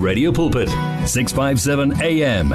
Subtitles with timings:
[0.00, 0.68] Radio Pulpit
[1.04, 2.54] 657 AM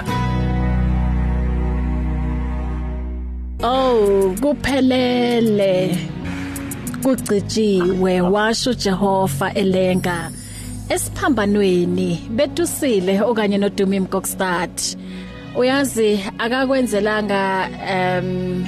[3.61, 5.95] Oh kuphelele.
[7.03, 10.31] Kugcijiwe washo Jehova elenga.
[10.89, 14.81] Esiphambanweni betusile okanye nodumi Mkokstad
[15.57, 18.65] uyazi akakwenzelanga um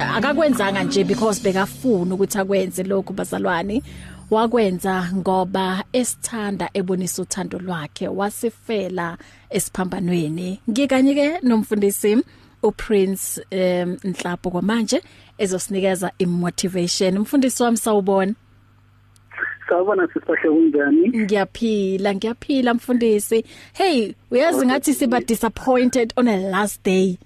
[0.00, 3.82] akakwenzanga nje because bekafuna ukuthi akwenze lokhu bazalwane.
[4.30, 9.18] Wakwenza ngoba esithanda ebonisa uthando lwakhe wasifela
[9.50, 10.60] esiphambanweni.
[10.70, 12.22] Ngikanye ke nomfundisi
[12.62, 15.02] uPrince um Nhlapo kwamanje
[15.38, 17.18] ezosinikeza imotivation.
[17.18, 18.34] Umfundisi wami sawubona.
[19.68, 21.08] Sawubona sisihle kunjani?
[21.08, 23.44] Ngiyaphila ngiyaphila mfundisi.
[23.72, 27.18] Hey uyazi ngathi siba disappointed on a last day.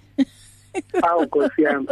[1.02, 1.86] Awu Nkosi yami.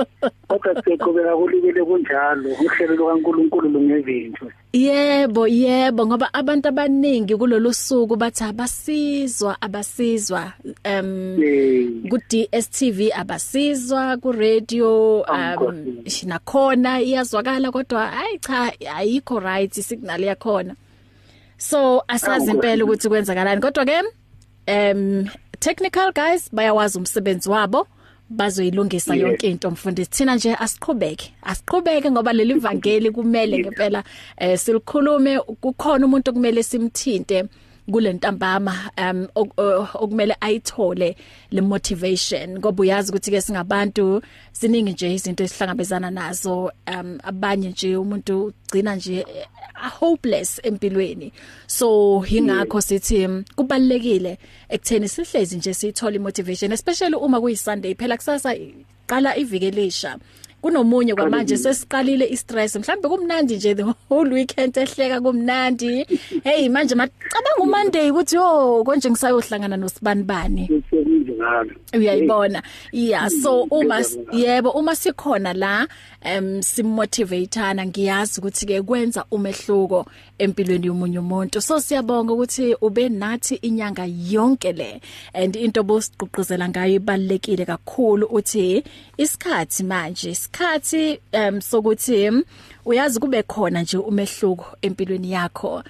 [0.48, 2.50] Kodwa siqhubeka kulibele kunjalo.
[2.64, 4.46] Uhlelo lukaNkuluNkulu lungezinto.
[4.72, 10.52] Yebo, yebo ngoba abantu abaningi kulolu suku bathi abasizwa, abasizwa
[10.84, 11.36] um
[12.10, 20.76] ku DStv abasizwa ku radio um nakhona iyazwakala kodwa hayi cha ayikho right signal yakhona.
[21.58, 24.02] So asazi impela ukuthi kwenzakalani kodwa ke
[24.68, 25.28] um
[25.60, 27.86] technical guys bayawazi umsebenzi wabo
[28.30, 29.28] bazoyilungisa yeah.
[29.28, 34.04] yonke into mfundisi thina nje asiqhubeke asiqhubeke ngoba leli vangeli kumele ngempela
[34.36, 37.44] eh silikhulume kukhona umuntu okumele simthinte.
[37.90, 39.26] Kulentambama um
[39.94, 41.16] okumele ayithole
[41.50, 42.58] le motivation.
[42.58, 48.96] Ngoba uyazi ukuthi ke singabantu siningi nje izinto esihlangabezana nazo um abanye nje umuntu ugcina
[48.96, 49.26] nje
[50.00, 51.32] hopeless empilweni.
[51.66, 58.54] So hingakho sithi kubalekile ekutheni sihlezi nje sithola motivation especially uma kuyi Sunday phela kusasa
[59.06, 60.18] qala ivikelisha
[60.62, 62.76] kunomunye kwamanje sesiqalile istress.
[62.76, 66.06] Mhlambe kumnandi nje the whole weekend ehleka kumnandi.
[66.44, 70.70] Hey manje macabanga umonday ukuthi oh konje ngisayohlangana nosibanibani
[71.94, 72.62] uyayibona.
[72.92, 75.86] Yeah so uma yebo uma sikhona la
[76.38, 80.06] um simotivateana ngiyazi ukuthi ke kwenza umehluko
[80.38, 81.60] empilweni yomunye umuntu.
[81.60, 85.00] So siyabonga ukuthi ube nathi inyanga yonke le
[85.34, 88.84] and into bosiqhuquzela ngayo ibalekile kakhulu uthi
[89.16, 92.42] isikhathi manje isikhathi um sokuthi
[92.86, 95.82] uyazi kube khona nje umehluko empilweni yakho.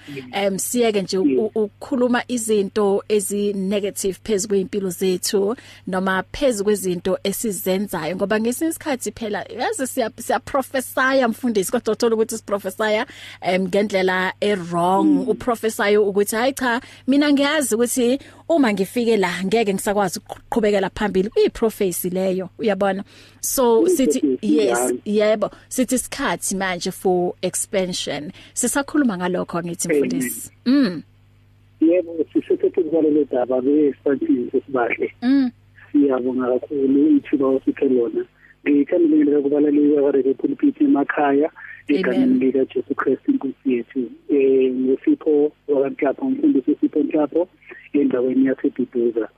[0.47, 5.55] Um siyeke nje ukukhuluma izinto ezi negative phezulu kwezimpilo zethu
[5.87, 12.15] noma phezulu kwezinto esizenzayo ngoba ngesinye isikhathi phela yazi siya siya prophesy mfundisi kodwa uthola
[12.15, 13.05] ukuthi siprophesy
[13.41, 15.29] um ngendlela e wrong mm.
[15.29, 18.19] uprofesayo ukuthi hayi cha mina ngiyazi ukuthi
[18.49, 21.29] uma ngifike la ngeke ngisakwazi ukuqhubekela phambili.
[21.37, 23.03] Uyiprophecy leyo uyabona?
[23.41, 25.51] So sithi yes yebo.
[25.69, 28.31] Sithi isikhathi manje for expansion.
[28.53, 30.51] Sisakhuluma ngalokho ngithi mfundisi.
[30.65, 31.03] Mm.
[31.81, 35.51] Yebo sisithethe ngalo daba be-expansion sesibahle mm.
[35.91, 38.25] Siyabonga kakhulu ithuba osiphe lona.
[38.67, 41.49] Ngithandile kubalaleli ba-radio pulpit emakhaya
[41.87, 47.47] egameni lika Jesu Kristu inkosi yethu eh ngosipho wakanhlapho umfundisi usipho nhlapho
[47.93, 49.29] endaweni yaseBiduza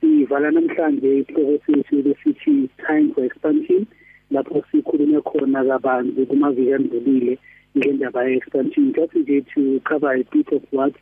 [0.00, 3.86] sivala namhlanje isihloko sethu lesithi time for expansion
[4.30, 4.64] lapho
[4.96, 7.38] sikhulume khona kabanzi kumaviki andlulile
[7.76, 8.92] ngendaba ye-expansion.
[8.94, 10.94] Just nje to cover a bit of what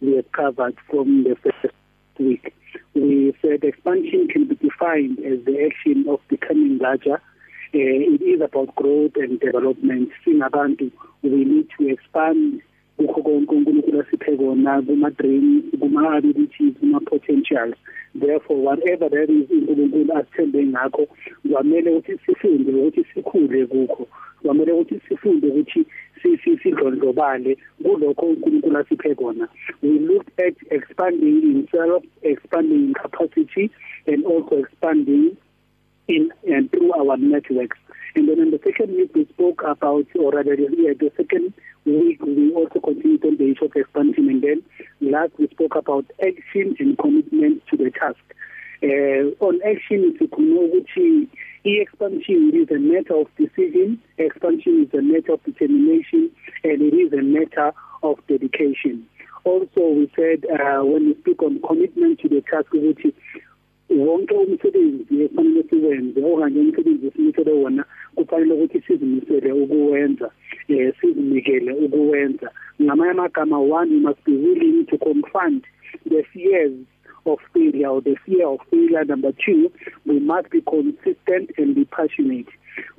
[0.00, 1.74] we have covered from the first
[2.18, 2.54] week.
[2.94, 7.20] We said expansion can be defined as the action of becoming larger.
[7.74, 10.10] Uh, it is about growth and development.
[10.26, 10.90] Singabantu
[11.22, 12.62] we need to expand
[12.96, 17.74] kukho konke uNkulunkulu asiphe kona kuma dreams kuma abilities kuma potentials
[18.14, 21.06] therefore whatever that is uNkulunkulu asithembe ngakho
[21.50, 24.08] kwamele ukuthi sifunde ukuthi sikhule kukho.
[24.42, 25.86] Kwamele ukuthi sifunde ukuthi
[26.62, 29.48] sidlondlobale kulokho uNkulunkulu asiphe kona
[29.82, 33.70] we looked at expanding in self expanding in capacity
[34.06, 35.36] and also expanding
[36.08, 37.78] in and through our networks.
[38.14, 41.54] And then in the second week, we spoke about, or rather, yeah, the second
[41.86, 44.28] week, we also continued on the issue of expansion.
[44.28, 44.62] And then
[45.00, 48.20] last, we spoke about action and commitment to the task.
[48.82, 51.22] Uh, on action, it's which
[51.64, 56.30] e-expansion is a matter of decision, expansion is a matter of determination,
[56.64, 57.72] and it is a matter
[58.02, 59.06] of dedication.
[59.44, 63.04] Also, we said uh, when we speak on commitment to the task, which
[63.94, 67.84] wonke umsebenzi efanele siwenze okanye umsebenzi esinikele wona
[68.14, 70.30] kufanele ukuthi sizimisele ukuwenza
[70.68, 72.50] eh sizinikele ukuwenza.
[72.82, 75.64] Ngamanye amagama one we must be willing to confront
[76.08, 76.72] the fears
[77.24, 79.04] of failure or the fear of failure.
[79.04, 79.70] Number 2
[80.06, 82.48] we must be consistent and be passionate.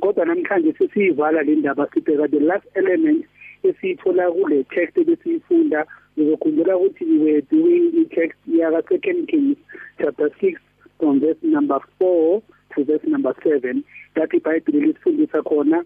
[0.01, 3.25] Kodwa namhlanje sesiyivala le ndaba sibheka the last element
[3.63, 5.85] esiyithola kule text ebesiyifunda.
[6.17, 9.57] Uzokhumbula ukuthi we were doing i-text yaka second kings
[9.97, 10.57] chapter 6
[10.99, 12.41] from verse number 4
[12.75, 13.83] to verse number 7
[14.15, 15.85] lapho ibhayibheli lisifundisa khona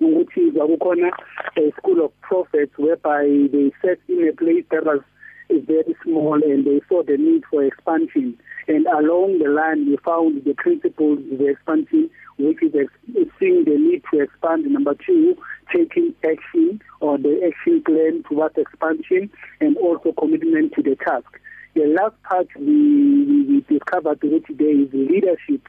[0.00, 1.12] ukuthi kwakukhona
[1.56, 5.00] a school of prophets whereby they sat in a place that was
[5.50, 8.38] very small and they saw the need for expansion.
[8.68, 12.88] And along the line we found the principles of the expansion which is
[13.38, 14.66] seeing the need to expand.
[14.66, 15.36] Number 2
[15.74, 19.30] taking action or the action plan towards expansion
[19.60, 21.40] and also commitment to the task.
[21.78, 25.62] The last part we, we, we discovered today is leadership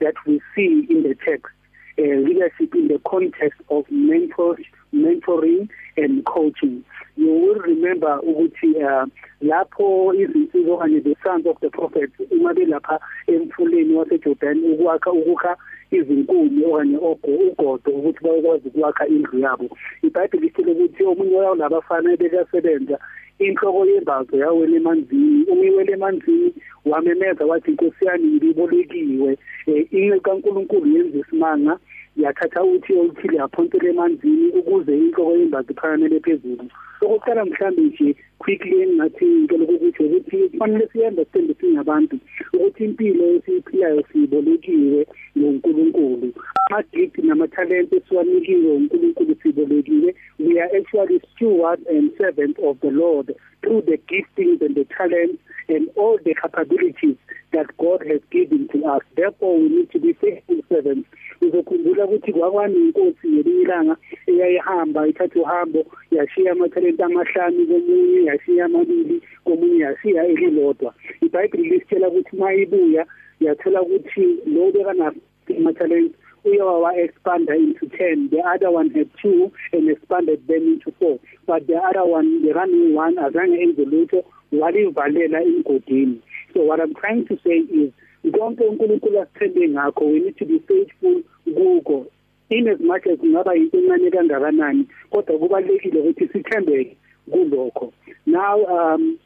[0.00, 1.52] that we see in the text
[1.98, 4.58] uh, leadership in the context of mentor,
[4.92, 5.66] mentoring
[5.96, 6.84] and coaching.
[7.16, 9.06] You will remember ukuthi uh,
[9.40, 15.56] lapho izinsizwa okanye the sons of the prophets uma belapha emfuleni waseJordan ukwakha ukukha
[15.90, 22.98] izinkuni okanye ugodo ukuthi bayokwazi ukwakha indlu yabo iBhayibheli litshela ukuthi omunye wayo labafana bekasebenza
[23.38, 25.44] inhloko yembazo yawela emanzini.
[25.52, 26.52] Umiwele emanzini
[26.84, 29.38] wamemeza wathi inkosi yami ngibolekiwe.
[29.66, 31.78] Eh, inceku kaNkuluNkulu yenza isimanga
[32.16, 36.64] yathatha uthi oluthile yaphontela emanzini ukuze inhloko yembazo iphakamele phezulu.
[37.02, 42.16] Okokuqala mhlambe nje quickly engathi into lokuthi ukuthi kufanele siyenderstand singabantu
[42.54, 45.06] ukuthi impilo esiyiphilayo siyibolekiwe
[45.38, 46.32] nguNkulunkulu
[46.66, 50.14] ama-gift nama-talent esiwanikiwe uNkulunkulu sibolekiwe
[50.46, 55.42] we are actually stewards and servants of the Lord through the giftings and the talents
[55.68, 57.16] and all the capabilities
[57.52, 59.02] that God has given to us.
[59.16, 61.08] Therefore we need to be faithful servants.
[61.42, 63.96] Uzokhumbula ukuthi kwakwani inkosi ngelinye ilanga
[64.26, 70.94] eyayihamba ithatha uhambo yashiya amathalenta amahlanu komunye yashiya amabili komunye yashiya elilodwa.
[71.20, 73.06] Ibhayibheli lisitshela ukuthi uma ibuya
[73.40, 80.46] yathola ukuthi lo bekanamathalenta uye wawa-expanda into 10 the other one had two and expanded
[80.46, 81.18] them into four.
[81.46, 86.20] But the other one the running one azange enze lutho walivalela emgodini
[86.54, 87.92] so what i'm trying to say is
[88.32, 91.22] konke uNkulunkulu asithembe ngakho we need to be faithful
[91.54, 92.06] kuko.
[92.48, 96.96] In as much as kungaba into encane kangakanani kodwa kubalekile ukuthi sithembeke
[97.30, 97.92] kulokho.
[98.26, 99.18] Now um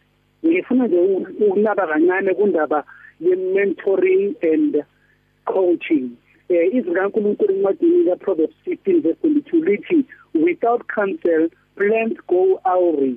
[0.47, 0.99] ngifuna nje
[1.41, 2.85] ukunaba kancane kundaba
[3.21, 4.85] ye mentoring and
[5.45, 6.17] coaching.
[6.51, 10.05] Eh izikaNkulunkulu incwadini kaProverbs 15 verse 22 lithi
[10.35, 13.17] without counsel plans go awry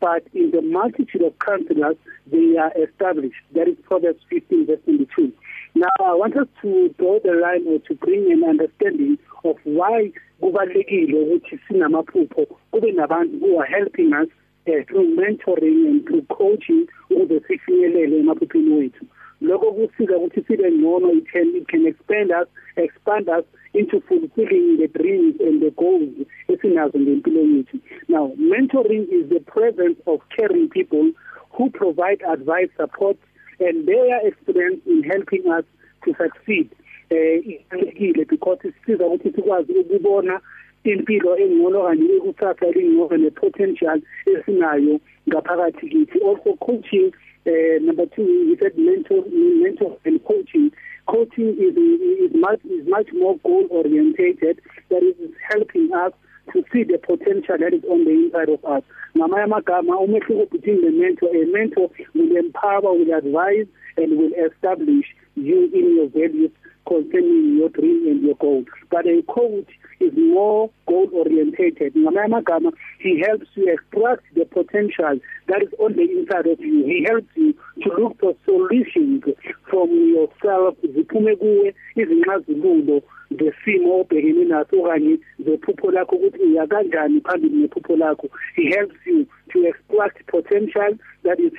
[0.00, 1.96] but in the multitude of counselors
[2.30, 3.42] they are established.
[3.54, 5.32] That is Proverbs 15 verse 22
[5.74, 10.12] now i want us to draw the line or to bring an understanding of why
[10.40, 14.28] kubalekile ukuthi sinamaphupho kube nabantu who are helping us
[14.66, 19.04] uh, through mentoring and through coaching ukuze sifinyelele emaphupheni wethu.
[19.40, 23.44] Lokho kusika ukuthi sibe ngcono it can it can expand us expand us
[23.74, 26.14] into fulfilling the dreams and the goals
[26.48, 27.78] esinazo ngempilo yethu.
[28.08, 31.12] Now mentoring is the presence of caring people
[31.50, 33.16] who provide advice support
[33.60, 35.64] and their experience in helping us
[36.04, 36.70] to succeed.
[37.10, 40.40] Eh ibalekile because isisiza ukuthi sikwazi ukubona
[40.84, 46.18] impilo engcono kanye ekusasa elingcono ne-potential esinayo ngaphakathi kithi.
[46.20, 47.12] Also coaching
[47.48, 50.70] uh, number two we said mentor mentor and coaching.
[51.08, 54.60] Coaching is is much is much more goal orientated
[54.90, 55.16] that is
[55.50, 56.12] helping us
[56.52, 58.82] to see the potential that is on the inside of us.
[59.16, 63.66] Ngamanye amagama umehluko between the mentor a mentor will empower will advise
[63.96, 66.50] and will establish you in your values
[66.86, 68.64] concerning your dream and your goal.
[68.90, 69.68] But a coach
[70.00, 71.94] is more goal orientated.
[71.94, 76.84] Ngamanye amagama he helps you extract the potential that is on the inside of you.
[76.84, 79.24] He helps you to look for solutions
[79.70, 87.56] from yourself ziphume kuwe izinxazululo ngesimo obhekene naso okanye zephupho lakho ukuthi uya kanjani phambili
[87.56, 88.28] nephupho lakho.
[88.56, 90.92] He helps you to extract potential
[91.24, 91.52] that is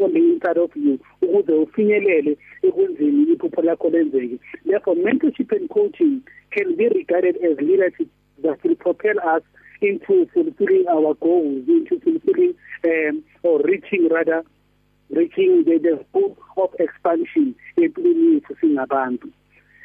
[0.00, 4.38] on the inside of you ukuze ufinyelele ekwenzeni iphupho lakho lenzeke.
[4.64, 8.08] Therefore mentorship and coaching can be regarded as leadership
[8.42, 9.42] that will propel us
[9.80, 14.42] into fulfilling our goals into fulfilling um, or reaching rather
[15.10, 19.28] reaching the, the goal of expansion empilweni yethu singabantu.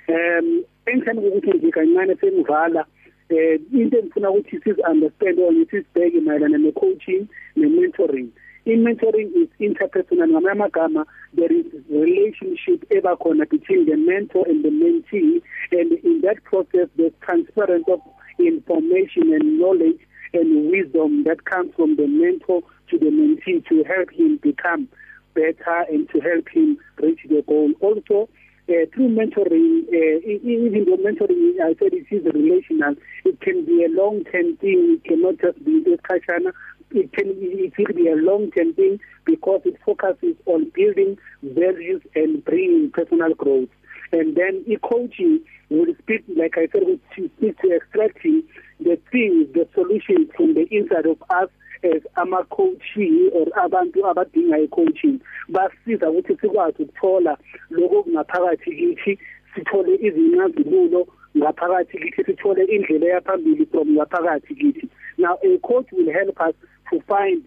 [0.10, 2.86] Um engithanda ukuthi nje kancane sengivala
[3.30, 8.30] eh into engifuna ukuthi siz understand or sisibheke mayelana ne coaching ne mentoring
[8.65, 14.63] in mentoring is interpersonal ngamanye amagama there is relationship eba khona between the mentor and
[14.63, 18.00] the mentee and in that process there's transference of
[18.39, 20.01] information and knowledge
[20.34, 24.88] and wisdom that comes from the mentor to the mentee to help him become
[25.34, 27.72] better and to help him reach the goal.
[27.82, 28.30] Also
[28.68, 33.86] uh, through mentoring, uh, even though mentoring, I said it is relational, it can be
[33.86, 34.98] a long-term thing.
[34.98, 36.52] It cannot just be kashana.
[36.92, 42.44] It can it will be a long-term thing because it focuses on building values and
[42.44, 43.70] bringing personal growth.
[44.12, 48.44] And then e-coaching will speak, like I said, will speak to extracting
[48.80, 51.50] the things, the solutions from the inside of us
[51.94, 57.38] as ama coaching or abantu abadinga i-coaching basiza ukuthi sikwazi ukuthola
[57.70, 59.20] lokho kungaphakathi kithi
[59.56, 64.89] sithole izincazibulo ngaphakathi kithi sithole indlela yaphambili from ngaphakathi kithi.
[65.18, 66.56] Now a coach will help us
[66.92, 67.44] to find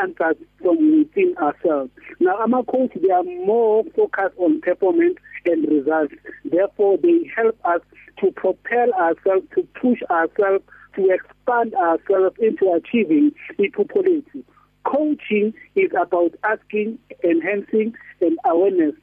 [0.00, 1.90] answers from within ourselves.
[2.20, 6.14] Now ama coach they are more focused on performance and results.
[6.44, 7.80] Therefore they help us
[8.20, 14.42] to propel ourselves to push ourselves to expand ourselves into achieving iphupho lethu
[14.84, 18.94] coaching is about asking enhancing and awareness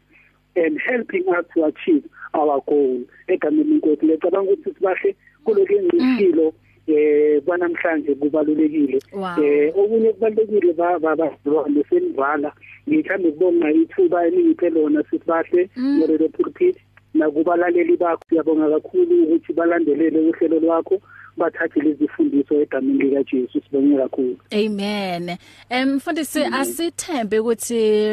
[0.55, 2.03] and helping us to achieve
[2.33, 3.01] our goal.
[3.27, 6.53] Egameni inkosi lecabanga ukuthi sibahle kulolu ngishilo
[6.87, 9.01] eh kwanamhlanje kubalulekile.
[9.43, 11.37] Eh okunye kubalulekile baba
[11.73, 12.51] lesenivala
[12.89, 15.97] ngithanda ukubonga ithuba elingiphe lona sibahle mm.
[15.97, 16.77] ngore pulpit
[17.13, 18.23] nakubalaleli bakho.
[18.29, 21.01] Siyabonga kakhulu ukuthi balandelele uhlelo lwakho.
[21.39, 24.37] Bathathe lezi zifundiso egameni lika Jesu sibonge kakhulu.
[24.51, 25.37] Amen.
[25.69, 28.09] Emfundisi asithembe ukuthi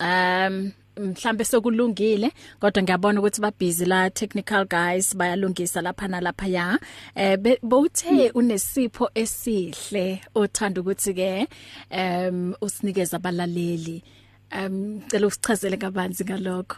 [0.00, 6.78] um mhlambe sokulungile kodwa ngiyabona ukuthi ba busy la technical guys bayalungisa lapha nalapha ya
[7.14, 11.48] eh bowuthe unesipho esihle othanda ukuthi ke
[11.90, 14.02] um usinikeza abalaleli.
[14.52, 16.76] Um cela usichazele kabanzi ngalokho.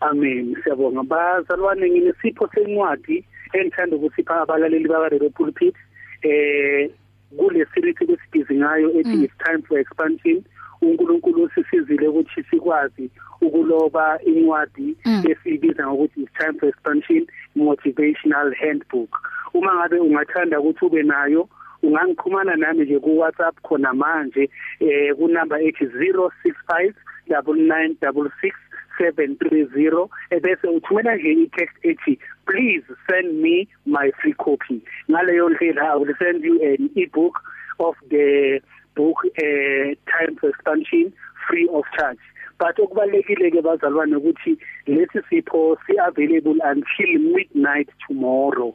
[0.00, 0.56] Amen.
[0.62, 1.02] Siyabonga.
[1.02, 5.74] Bazalwane nginesipho sencwadi engithanda ukusipha abalaleli baka Radio Pulpit
[6.22, 6.90] eh
[7.36, 10.44] kule series ebesibizi ngayo ethi it's time for expansion.
[10.82, 14.96] uNkulunkulu usisizile ukuthi sikwazi ukuloba incwadi
[15.30, 17.26] esibiza ngokuthi it's time for expansion
[17.56, 19.10] motivational handbook.
[19.54, 21.48] Uma ngabe ungathanda ukuthi ube nayo
[21.82, 24.50] ungangikhumana nami nje ku WhatsApp khona manje
[24.80, 26.92] eh ku number ethi 065
[27.28, 28.52] 9966
[28.98, 35.96] 730 ebese uthumela nje i-text ethi please send me my free copy ngaleyo ndlela i
[36.00, 37.36] will send you an ebook
[37.78, 38.60] of the
[38.96, 41.12] book uh, time for expansion
[41.46, 42.20] free of charge
[42.58, 48.74] but okubalekile ke bazalwane ukuthi lesi sipho si available until midnight tomorrow.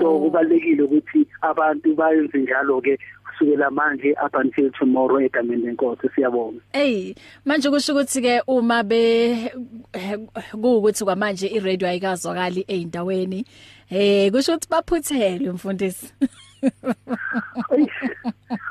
[0.00, 6.08] So kubalekile ukuthi abantu bayenze njalo ke kusukela manje up until tomorrow egameni lenkosi.
[6.14, 6.60] Siyabonga.
[6.72, 7.14] Hey
[7.44, 9.50] manje kusho ukuthi ke uma be
[10.52, 13.44] kuukuthi kwamanje iradio ayikazwakali eindaweni
[13.90, 16.12] eh kusho ukuthi baphuthelwe mfundisi.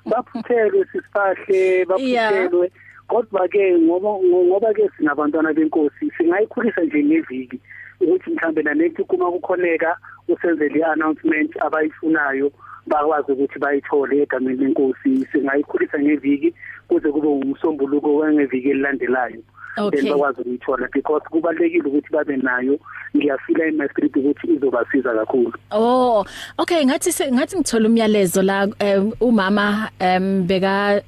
[0.05, 2.71] Baphuthelwe sisifahle baphuthelwe.
[3.07, 7.59] Kodwa ke ngoba ngoba ke sinabantwana benkosi singayikhulisa nje ngeviki
[8.01, 12.51] ukuthi mhlambe na next kuma kukhoneka usenzele i-announcement abayifunayo
[12.87, 15.27] bakwazi ukuthi bayithole egameni lenkosi.
[15.31, 16.53] Singayikhulisa ngeviki
[16.87, 19.41] kuze kube umsombuluko wengeviki elilandelayo.
[19.75, 20.01] Okay.
[20.01, 22.79] then bakwazi ukuyithola because kubalekile ukuthi babe nayo.
[23.15, 25.53] Ngiyafila in my spirit ukuthi izobasiza kakhulu.
[25.71, 26.25] Oh
[26.57, 31.01] okay ngathi ngathi ngithola umyalezo la um, umama um beka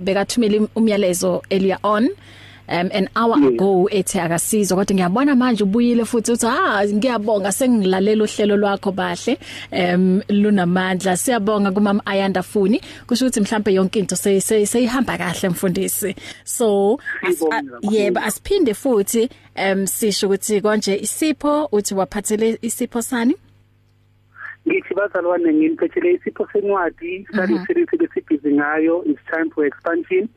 [0.00, 2.08] bekathumela umyalezo earlier on.
[2.68, 3.48] Um an hour yeah.
[3.48, 9.38] ago ethi akasizwa kodwa ngiyabona manje ubuyile futhi uthi ah ngiyabonga sengilalela uhlelo lwakho bahle.
[9.72, 11.16] Um lunamandla.
[11.16, 12.80] Siyabonga kumama Ayanda Funi.
[13.06, 16.14] Kusho ukuthi mhlambe yonke into seyihamba kahle mfundisi.
[16.44, 16.98] So
[17.82, 23.34] yebo asiphinde futhi um sisho ukuthi konje isipho uthi waphathele isipho sani?
[24.66, 30.28] Ngithi bazalwane nginiphethele isipho sencwadi sali series besibhizi ngayo it's time for expansion.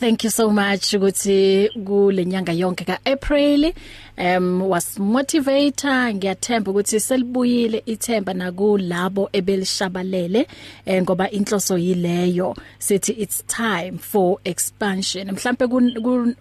[0.00, 3.72] thank you so much ukuthi kulenyanga yonke kaApril
[4.18, 10.46] um was motivator ngiyathemba ukuthi selibuyile ithemba nakulabo ebelishabalele
[10.86, 12.56] eh, ngoba inhloso yileyo.
[12.78, 15.30] Sithi it's time for expansion.
[15.30, 15.66] Mhlambe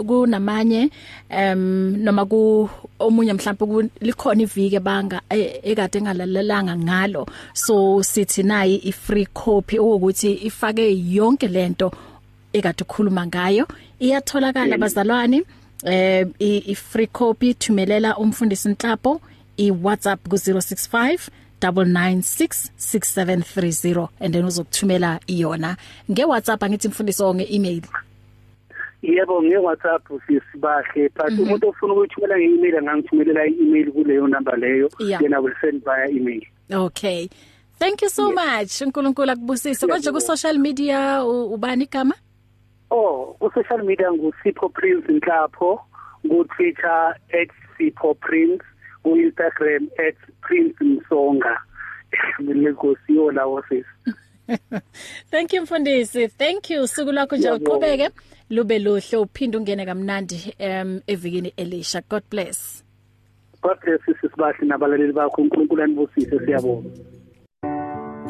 [0.05, 0.89] kunamanye
[1.29, 5.21] um noma ku omunye mhlambe likhona ivike banga
[5.63, 7.27] ekade engalalelanga ngalo.
[7.53, 11.91] So sithi nayi i free copy ukuthi ifake yonke lento
[12.53, 13.67] ekade ukhuluma ngayo.
[13.99, 15.43] Iyatholakala bazalwane
[15.85, 19.21] eh i free copy thumelela umfundisi Nhlapo
[19.57, 21.29] i WhatsApp ku 065
[21.61, 25.77] 9966730 and then uzokuthumela iyona
[26.11, 27.81] nge WhatsApp angithi mfundisi onge email
[29.01, 31.41] Yebo nge WhatsApp sisibahle but mhm.
[31.41, 36.41] umuntu ofuna ukuyithumela nge-email angangithumelela i-email kuleyo number leyo yena will send via email.
[36.71, 37.29] Okay.
[37.79, 38.35] Thank you so yes.
[38.35, 39.87] much uNkulunkulu akubusise.
[39.87, 42.15] Konje ku social media ubani igama?
[42.91, 45.79] Oh ku social media ngu Sipho Prince Nhlapho
[46.27, 47.15] ku Twitter
[47.77, 48.63] @sipho_prince
[49.03, 49.87] ku Instagram
[50.41, 51.57] @prince_msonga
[52.39, 54.15] lekosiyo lawo sisi
[55.31, 56.27] Thank you mfundisi.
[56.27, 56.87] Thank you.
[56.87, 58.09] Suku lakho nje uqhubeke.
[58.49, 62.01] Lube luhle uphinde ungene kamnandi um evikini elisha.
[62.09, 62.83] God bless.
[63.61, 66.89] God bless sisibahle nabalaleli bakho uNkulunkulu anibusise siyabonga.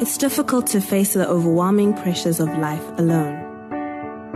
[0.00, 3.39] It's difficult to face the overwhelming pressures of life alone.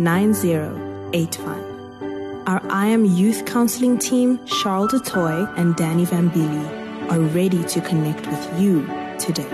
[0.00, 2.48] 9085.
[2.48, 8.26] Our I Am Youth Counseling team, Charles DeToy and Danny Vambili, are ready to connect
[8.26, 8.86] with you
[9.18, 9.48] today.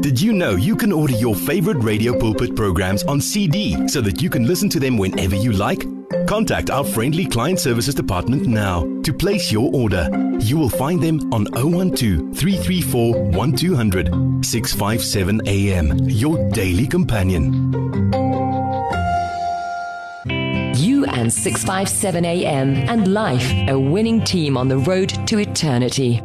[0.00, 4.22] Did you know you can order your favorite radio pulpit programs on CD so that
[4.22, 5.84] you can listen to them whenever you like?
[6.26, 10.08] Contact our friendly client services department now to place your order.
[10.40, 17.72] You will find them on 012 334 1200 657 AM, your daily companion.
[20.76, 26.22] You and 657 AM and life, a winning team on the road to eternity.